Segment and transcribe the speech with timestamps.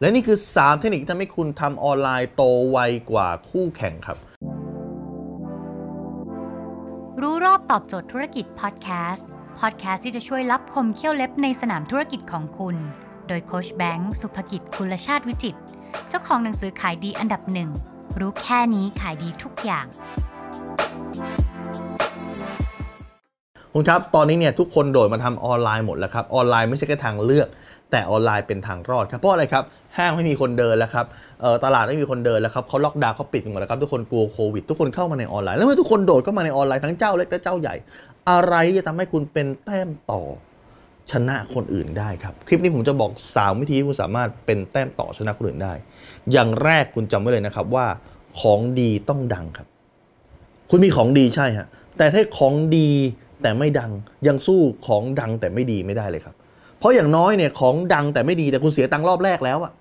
[0.00, 2.78] และนี่คือ 3 เทคนิคที่ทำให้คุณทำออนไลน์โตไว
[3.10, 4.18] กว่าคู่แข่งครับ
[7.20, 9.26] รู้รอบตอบโจทย์ธุรกิจพอดแคสต์
[9.60, 12.76] พอดแคสต์ที่จะช่วยรับคมเขี้ยวเล็บในสนามธุรกิจของคุณ
[13.28, 15.56] โดยโคชแบงค์สุภกิจคุลชาติวิจิต
[16.08, 17.70] เจ้าของหนังสือขายดีอันดับหนึ่ง
[18.20, 19.86] รู้แค่นี้ขายดีทุกอย่าง
[23.78, 27.48] คุณครับ ตอนนี้เนี่ยทุกคนโดดมาทำออนไลน์หมดแล้วครับ ออนไลน์ไม่ใช่แค่ทางเลือก
[27.90, 29.64] แต่ออนไลน์เป็นทางรอดครับ เพราะอะไรครับ
[29.98, 31.06] ห้างไม่มีคนเดินแล้วครับ
[31.40, 37.74] เอ่อตลาดไม่มีคนเดินแล้วครับเขาล็อกดาวน์เขาปิดหมดแล้วครับ ทุกคนกลัวโควิด ทุกคนเข้ามาในออนไลน์ แล้วเมื่อทุกคนโดดเข้ามาในออนไลน์ทั้งเจ้าเล็กและเจ้าใหญ่
[38.30, 40.22] อะไรที่จะทำให้คุณเป็นแต้มต่อ
[41.12, 45.72] ชนะคนอื่นได้ครับ คลิปนี้ผมจะบอก 3 วิธีที่คุณสามารถเป็นแต้มต่อชนะคนอื่นได้
[46.32, 47.86] อย่างแรกคุณจำไว้เลยนะครับว่า
[48.40, 49.66] ของดีต้องดังครับ
[50.70, 52.88] คุณมีของดีใช่ฮะแต่ถ้าของดี
[53.42, 53.90] แต่ไม่ดัง
[54.26, 56.34] ยังสู้ของดังแต่ไม่ดีไม่ได้เลยครับ
[56.78, 59.72] เพราะอย่างน้อยเนี่ยของดังแต่ไม่ดีแต่คุณเสียตังค์รอบแรกแล้วอะ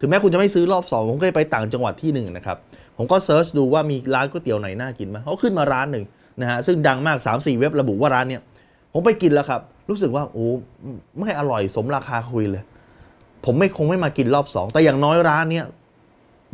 [0.00, 2.56] ถึงแม้คุณจะไม่ซื้อรอบสองผมเคยไปต่างจังหวัดที่หนึ่งนะครับ
[2.96, 6.04] ผมก็เซิร์ชดูว่ามีร้านก๋วยเตี๋ยวไหนน่ากินไหมเขาขึ้นมาร้านหนึ่ง
[6.40, 8.42] นะฮะซึ่งดังมาก 3-4 เว็บระบุว่าร้านเนี่ย
[8.92, 10.46] ผมไปกินแล้วครับ รู้สึกว่าโอ้
[11.20, 12.62] ไม่อร่อยสมราคาคุยเลย
[13.44, 15.66] ผมไม่คงไม่มากินรอบสองแต่อย่างน้อยร้านเนี่ย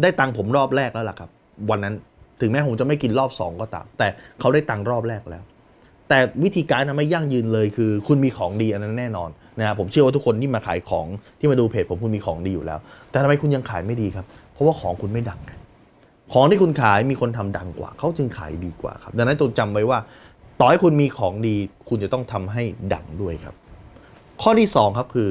[0.03, 1.31] ได้ตังค์ผมรอบแรกแล้วล่ะครับ
[1.71, 1.95] วันนั้น
[2.41, 4.09] ถึงแม้ผมจะไม่กินรอบสองก็ตาม แต่
[4.41, 5.43] เขาได้ตังค์รอบแรกแล้ว
[6.11, 11.07] แต่วิธีการทำให้ยั่งยืนเลยคือ คุณมีของดีอันนั้นแน่นอนนะครับผมเชื่อว่าทุกคนที่มาขายของ
[11.39, 12.79] ที่มาดูเพจผมคุณมีของดีอยู่แล้ว
[13.11, 15.41] แต่ทำไมคุณยังขายไม่ดีครับ เพราะว่าของคุณไม่ดัง
[16.33, 19.99] ของที่คุณขายมีคนทำดังกว่า เขาจึงขายดีกว่าครับ ดังนั้นจงจำไว้ว่า
[20.61, 21.57] ต่อให้คุณมีของดี
[21.89, 22.63] คุณจะต้องทำให้
[22.95, 23.55] ดังด้วยครับ
[24.43, 25.31] ข้อที่สองครับคือ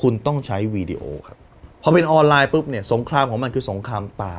[0.00, 1.38] คุณต้องใช้วิดีโอครับ
[1.82, 4.36] พอเป็นออนไลน์ปุ๊บเนี่ยสงครามของมันคือสงครามตา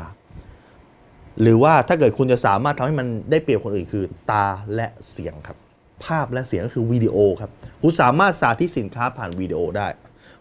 [1.42, 5.58] หรือว่าถ้าเกิดคุณจะสามารถทำให้มันได้เปรียบคนอื่นคือตาและเสียงครับ
[6.06, 7.52] ภาพและเสียงก็คือวิดีโอครับ
[7.82, 9.88] คุณสามารถสาธิตสินค้าผ่านวิดีโอได้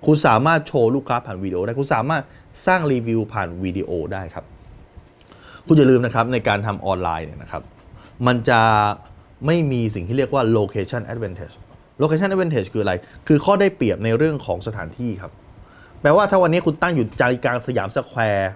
[0.06, 2.22] คุณสามารถโชว์ลูกค้าผ่านวิดีโอได้ คุณสามารถ
[2.66, 4.44] สร้างรีวิวผ่านวิดีโอได้ครับ
[5.66, 7.62] คุณอย่าลืมนะครับในการทำออนไลน์เนี่ยนะครับ
[8.26, 8.60] มันจะ
[9.46, 11.54] ไม่มีสิ่งที่เรียกว่า location advantage
[12.02, 12.94] location advantage คืออะไร
[13.28, 15.32] คือข้อได้เปรียบในเรื่องของสถานที่ครับ
[16.00, 18.50] แปลว่าถ้าวันนี้คุณตั้งอยู่ใจกลางสยามสแควร์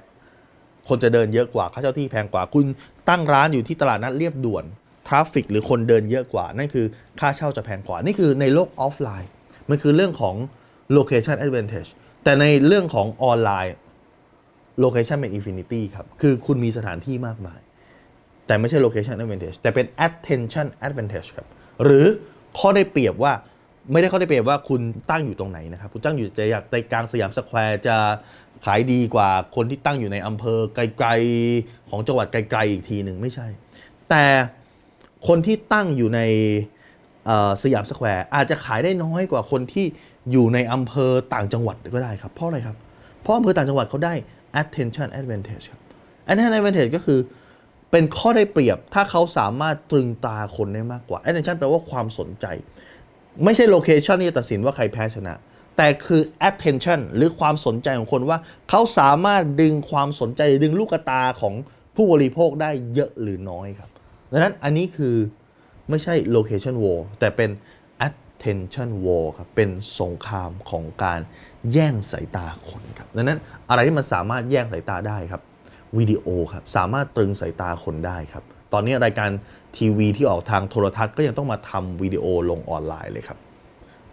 [0.88, 2.64] คนจะเดินเยอะกว่าค่าเช่าที่แพงกว่า คุณ
[3.08, 4.64] ตั้งร้านอยู่ที่ตลาดนัดเลียบด่วน
[5.06, 6.86] traffic หรือคนเดินเยอะกว่า นั่นคือ
[7.20, 9.30] ค่าเช่าจะแพงกว่า นี่คือในโลกออฟไลน์
[9.70, 10.34] มันคือเรื่องของ
[10.96, 11.90] location advantage
[12.24, 13.74] แต่ในเรื่องของออนไลน์
[14.84, 17.60] location เป็น infinity ครับ คือคุณมีสถานที่มากมาย
[18.46, 21.46] แต่ไม่ใช่ location advantage แต่เป็น attention advantage ครับ
[21.84, 22.06] หรือ
[22.58, 23.32] ข้อได้เปรียบว่า
[23.92, 24.80] ไม่ได้เข้อได้เปรียบว่าคุณ
[25.10, 26.40] ตั้งอยู่ตรงไหนนะครับ คุณตั้งอยู่ใจ
[26.70, 27.96] ใจกลางสยามสแควร์จะ
[28.64, 33.46] ขายดีกว่าคนที่ตั้งอยู่ในอำเภอไกลๆของจังหวัดไกลๆอีกทีหนึ่งไม่ใช่
[34.10, 34.24] แต่
[35.28, 36.20] คนที่ตั้งอยู่ใน
[37.62, 39.86] สยามสแควร์อาจจะขายได้น้อยกว่าคนที่
[40.30, 42.76] อยู่ในอำเภอต่างจังหวัดก็ได้ครับ เพราะอะไรครับ
[43.20, 44.14] เพราะอำเภอต่างจังหวัดเขาได้
[44.60, 45.80] attention advantage ครับ
[46.28, 47.18] attention advantage ก็คือ
[47.90, 52.46] เป็นข้อได้เปรียบถ้าเขาสามารถตรึงตาคนได้มากกว่า attention แปลว่าความสนใจ
[53.44, 55.34] ไม่ใช่ location ที่จะตัดสินว่าใครแพ้ชนะ
[55.76, 58.38] แต่คือ attention หรือความสนใจของคนว่า
[58.70, 61.54] เขาสามารถดึงความสนใจดึงลูกตาของ
[61.94, 63.90] ผู้บริโภคได้เยอะหรือน้อยครับ
[64.32, 65.16] ดังนั้นอันนี้คือ
[65.88, 67.50] ไม่ใช่ location war แต่เป็น
[68.08, 71.20] attention war ครับ เป็นสงครามของการ
[71.72, 75.42] แย่งสายตาคนครับ ดังนั้นอะไรที่มันสามารถแย่งสายตาได้ครับ
[75.98, 78.44] วิดีโอครับ สามารถตรึงสายตาคนได้ครับ
[78.74, 79.30] ตอนนี้รายการ
[79.76, 83.38] ทีวีที่ออกทางโทรทัศน์ก็ยังต้องมาทำวิดีโอลงออนไลน์เลยครับ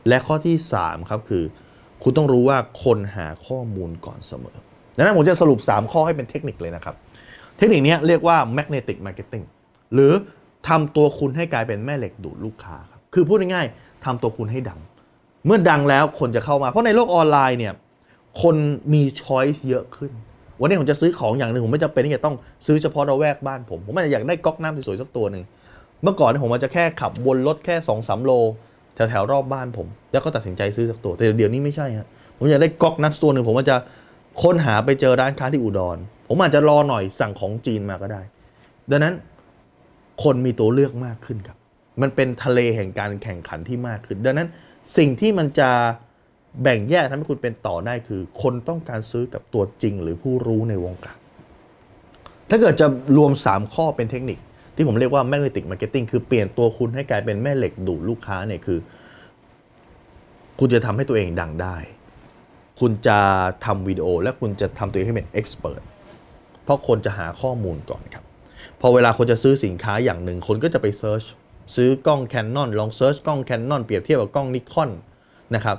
[0.07, 1.43] และข้อที่ 3 ครับคือ
[2.03, 4.57] คุณต้องรู้ว่าคนหาข้อมูลก่อนเสมอ
[4.97, 6.95] ดังนั้นผมจะสรุป 3 ข้อให้เป็นเทคนิคเลยนะครับ
[7.57, 9.45] เทคนิคนี้เรียกว่า magnetic marketing
[9.93, 10.13] หรือ
[10.67, 14.79] ทำตัวคุณให้กลายเป็นแม่เหล็กดูดลูกค้าครับคือพูดง่ายๆทำตัวคุณให้ดัง
[15.45, 17.73] เมื่อดังแล้วคนจะเข้ามา เพราะในโลกออนไลน์เนี่ย
[18.41, 18.55] คน
[18.93, 20.11] มีช้อยส์เยอะขึ้น
[20.61, 22.35] วันนี้ผมจะซื้อของอย่างหนึ่งผมไม่จำเป็นที่จะต้อง
[22.65, 25.43] ซื้อเฉพาะระแวกบ้านผม ผมอาจจะอยากได้ก๊อกน้ำสวยๆสักตัวหนึ่ง
[26.03, 28.31] เมื่อก่อนเนยผมอาจจะแค่ขับวนรถแค่2อสโล
[28.95, 32.07] แถวๆรอบบ้านผม แล้วก็ตัดสินใจซื้อสักตัวแต่เดี๋ยวนี้ไม่ใช่ฮะ
[32.37, 33.77] ผมอยากได้ก๊อกน้ำตัวหนึ่งผมอาจจะ
[34.43, 35.97] ค้นหาไปเจอร้านค้าที่อุดร
[36.27, 38.21] ผมอาจจะรอหน่อยสั่งของจีนมาก็ได้
[38.89, 39.13] ดังนั้น
[40.23, 41.57] คนมีตัวเลือกมากขึ้นครับ
[42.01, 44.47] มันเป็นทะเลแห่งการแข่งขันที่มากขึ้น ดังนั้น
[44.97, 45.69] สิ่งที่มันจะ
[46.61, 51.17] แบ่งแยกทำให้คุณเป็นต่อได้คือ คนต้องการซื้อกับตัวจริง หรือผู้รู้ในวงการ
[52.49, 52.87] ถ้าเกิดจะ
[53.17, 54.39] รวม 3 ข้อเป็นเทคนิค
[54.75, 58.79] ที่ผมเรียกว่า magnetic marketing คือเปลี่ยนตัวคุณให้กลายเป็นแม่เหล็กดูดลูกค้าเนี่ยคือ
[60.59, 61.77] คุณจะทำให้ตัวเองดังได้
[62.79, 63.19] คุณจะ
[63.65, 65.81] ทำวิดีโอ และคุณจะทำตัวเองให้เป็น expert
[66.63, 68.23] เพราะคนจะหาข้อมูลก่อนครับ
[68.81, 71.23] พอเวลาคนจะซื้อสินค้าอย่างหนึ่ง คนก็จะไป search
[71.75, 74.89] ซื้อกล้อง Canon ลอง search กล้อง Canon เปรียบเทียบกับกล้อง Nikon
[75.55, 75.77] นะครับ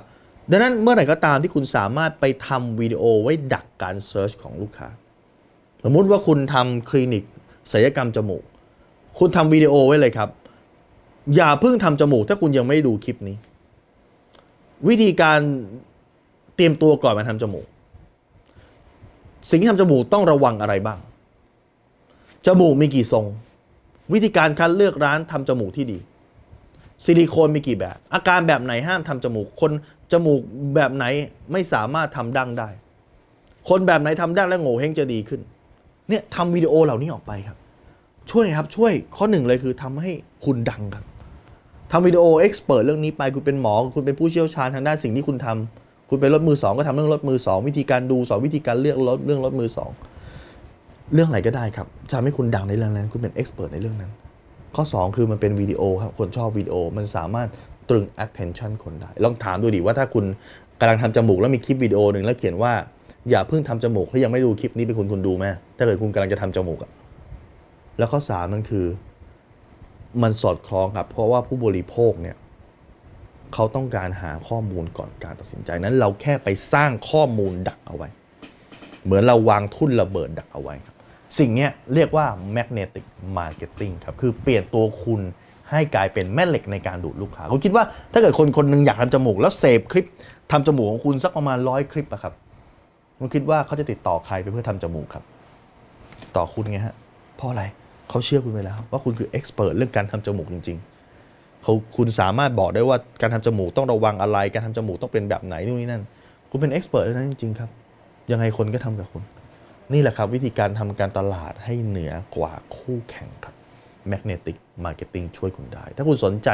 [0.49, 4.89] ดังนั้นเมื่อไหร่ก็ตามที่คุณสามารถไปทำวิดีโอไว้ดักการ search ของลูกค้า
[5.83, 7.23] สมมุติว่าคุณทำคลินิก
[7.71, 8.43] ศัลยกรรมจมูก
[9.19, 10.29] คุณทำวิดีโอไว้เลยครับ
[11.35, 13.37] อย่าเพิ่งทำจมูก ถ้าคุณยังไม่ดูคลิปนี้
[14.87, 15.39] วิธีการ
[16.55, 17.65] เตรียมตัวก่อนมาทำจมูก
[19.49, 20.99] สิ่งที่ทำจมูกต้องระวังอะไรบ้าง
[22.45, 23.25] จมูกมีกี่ทรง
[24.13, 25.97] วิธีการคัดเลือกร้านทำจมูกที่ดี
[27.05, 29.71] ซิลิโคนมีกี่แบบ อาการแบบไหนห้ามทำจมูก คน
[30.11, 30.41] จมูก
[30.75, 31.05] แบบไหน
[31.51, 32.69] ไม่สามารถทำดั้งได้
[33.69, 35.41] คนแบบไหนทำดั้งแล้วโหงวเฮ้งจะดีขึ้น
[36.09, 37.57] เนี่ยทำวิดีโอเหล่านี้ออกไปครับ
[38.31, 40.11] ช่วยครับช่วยข้อหนึ่งเลยคือทำให้
[40.45, 41.05] คุณดังครับ
[41.91, 49.91] ทำวิดีโอ express เรื่องนี้ไปคุณเป็นหมอ คุณเป็นผู้เชี่ยวชาญทางด้านสิ่งที่คุณทำคุณเป็นรถมือสองก็ทำเรื่องรถมือสองวิธีการดูสอนวิธีการเลือกรถเรื่องรถมือสอง
[51.13, 54.11] เรื่องอะไรก็ได้ครับทำให้คุณดังในเรื่องนั้น คุณเป็นเอ็กซ์เพรสในเรื่องนั้น
[54.75, 57.47] ข้อ 2 คือมันเป็นวิดีโอครับ คนชอบวิดีโอมันสามารถ
[57.89, 60.25] ตรึง attention คนได้ ลองถามดูดิว่าถ้าคุณ
[60.79, 62.73] กำลังทำจมูกแล้วมีคลิปวิดีโอหนึ่งแล้วเขียนว่า
[63.29, 65.45] อย่าเพิ่งทำจมูกถ้ายังไม่ดูคลิปนี้เป็นคุณคุณดูไหม
[65.77, 66.91] ถ้าเกิดคุณกำลังจะทำจมูกอะ
[67.97, 68.85] แล้วข้อ3มันคือ
[70.23, 72.35] มันสอดคล้องครับ เพราะว่าผู้บริโภคเนี่ย
[73.53, 78.09] เขาต้องการหาข้อมูลก่อนการตัดสินใจนั้นเราแค่ไปสร้างข้อมูลดักเอาไว้
[79.05, 80.75] เหมือนเราวางทุ่นระเบิดดักเอาไว้
[81.39, 82.25] สิ่งนี้เรียกว่า
[82.55, 83.05] magnetic
[83.37, 85.21] marketing ครับ คือเปลี่ยนตัวคุณ
[85.71, 87.83] ให้กลายเป็นแม่เหล็กในการดูดลูกค้าผมคิดว่า
[88.13, 90.05] ถ้าเกิดคนคนหนึงอยากทำจมูก แล้วเสพคลิป
[90.51, 92.33] ทำจมูกของคุณสักประมาณร้อยคลิปอะครับ
[93.17, 95.23] ผมคิดว่าเขาจะติดต่อใครไปเพื่อทำจมูกครับ
[96.21, 96.95] ติดต่อคุณไงฮะ
[97.37, 97.63] เพราะอะไร
[98.09, 100.77] เขาเชื่อคุณไปแล้ว ว่าคุณคือเอ็กซ์เพรสเรื่องการทำจมูกจริง
[101.19, 106.03] ๆเขาคุณสามารถบอกได้ว่าการทำจมูกต้องระวังอะไร การทำจมูกต้องเป็นแบบไหนนู่นนี่นั่น
[106.49, 107.69] คุณเป็นเอ็กซ์เพรสเรื่องนั้นจริงๆครับ
[108.31, 109.23] ยังไงคนก็ทำกับคุณ
[109.93, 113.55] นี่แหละครับวิธีการทำการตลาดให้เหนือกว่าคู่แข่งครับ
[114.11, 116.49] Magnetic Marketing ช่วยคุณได้ ถ้าคุณสนใจ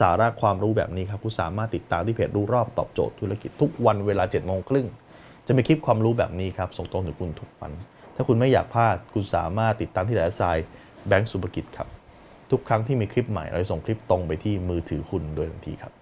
[0.00, 4.86] สาระความรู้แบบนี้ครับ คุณสามารถติดตามที่เพจรู้รอบตอบโจทย์ธุรกิจทุกวันเวลา7จ็ดโมงครึ่ง
[5.46, 7.72] จะมีคลิปความรู้แบบนี้ครับ ส่งตรงถึงคุณทุกวัน
[8.16, 10.58] ถ้าคุณไม่อยากพลาด คุณสามารถติดตามที่ไหนทราย
[11.08, 11.88] แบงก์สุภกิจครับ
[12.50, 15.92] ทุกครั้งที่มีคลิปใหม่เราจะส่งคลิปตรงไปที่มือถือคุณโดยทันทีครับ